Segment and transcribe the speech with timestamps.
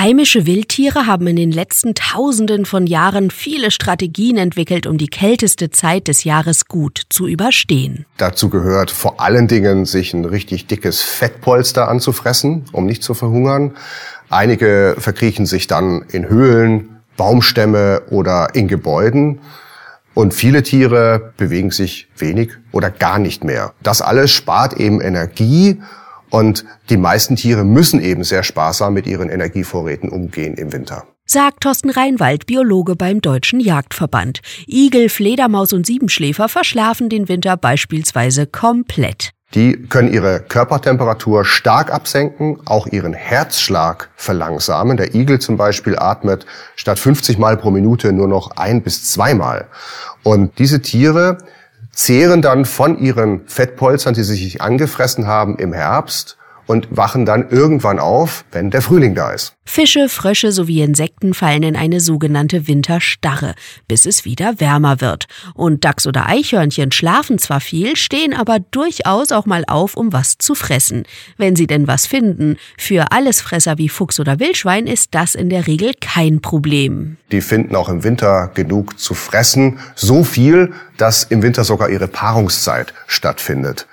[0.00, 5.68] Heimische Wildtiere haben in den letzten Tausenden von Jahren viele Strategien entwickelt, um die kälteste
[5.68, 8.06] Zeit des Jahres gut zu überstehen.
[8.16, 13.76] Dazu gehört vor allen Dingen, sich ein richtig dickes Fettpolster anzufressen, um nicht zu verhungern.
[14.30, 19.40] Einige verkriechen sich dann in Höhlen, Baumstämme oder in Gebäuden.
[20.14, 23.74] Und viele Tiere bewegen sich wenig oder gar nicht mehr.
[23.82, 25.78] Das alles spart eben Energie
[26.30, 31.04] und die meisten Tiere müssen eben sehr sparsam mit ihren Energievorräten umgehen im Winter.
[31.26, 34.40] Sagt Thorsten Reinwald, Biologe beim Deutschen Jagdverband.
[34.66, 39.30] Igel, Fledermaus und Siebenschläfer verschlafen den Winter beispielsweise komplett.
[39.54, 44.96] Die können ihre Körpertemperatur stark absenken, auch ihren Herzschlag verlangsamen.
[44.96, 49.66] Der Igel zum Beispiel atmet statt 50 Mal pro Minute nur noch ein bis zweimal.
[50.22, 51.38] Und diese Tiere
[52.00, 56.38] zehren dann von ihren Fettpolstern, die sie sich angefressen haben im Herbst
[56.70, 59.56] und wachen dann irgendwann auf, wenn der Frühling da ist.
[59.64, 63.56] Fische, Frösche sowie Insekten fallen in eine sogenannte Winterstarre,
[63.88, 65.26] bis es wieder wärmer wird.
[65.54, 70.38] Und Dachs oder Eichhörnchen schlafen zwar viel, stehen aber durchaus auch mal auf, um was
[70.38, 71.02] zu fressen.
[71.36, 72.56] Wenn sie denn was finden.
[72.78, 77.16] Für Allesfresser wie Fuchs oder Wildschwein ist das in der Regel kein Problem.
[77.32, 79.80] Die finden auch im Winter genug zu fressen.
[79.96, 83.88] So viel, dass im Winter sogar ihre Paarungszeit stattfindet.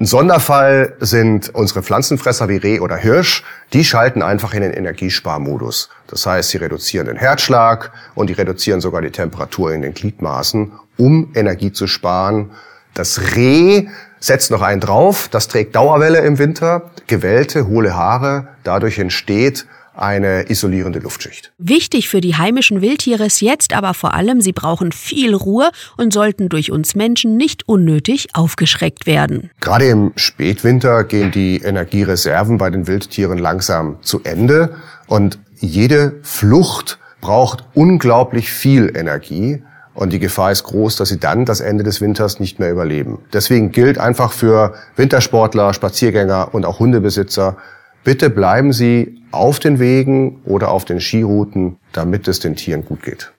[0.00, 3.44] Ein Sonderfall sind unsere Pflanzenfresser wie Reh oder Hirsch.
[3.72, 5.88] Die schalten einfach in den Energiesparmodus.
[6.08, 10.72] Das heißt, sie reduzieren den Herzschlag und die reduzieren sogar die Temperatur in den Gliedmaßen,
[10.96, 12.50] um Energie zu sparen.
[12.92, 13.86] Das Reh
[14.18, 15.28] setzt noch einen drauf.
[15.30, 18.48] Das trägt Dauerwelle im Winter, gewellte, hohle Haare.
[18.64, 21.52] Dadurch entsteht eine isolierende Luftschicht.
[21.58, 26.12] Wichtig für die heimischen Wildtiere ist jetzt aber vor allem, sie brauchen viel Ruhe und
[26.12, 29.50] sollten durch uns Menschen nicht unnötig aufgeschreckt werden.
[29.60, 36.98] Gerade im Spätwinter gehen die Energiereserven bei den Wildtieren langsam zu Ende und jede Flucht
[37.20, 39.62] braucht unglaublich viel Energie.
[39.94, 43.20] Und die Gefahr ist groß, dass sie dann das Ende des Winters nicht mehr überleben.
[43.32, 47.56] Deswegen gilt einfach für Wintersportler, Spaziergänger und auch Hundebesitzer,
[48.04, 53.02] Bitte bleiben Sie auf den Wegen oder auf den Skirouten, damit es den Tieren gut
[53.02, 53.33] geht.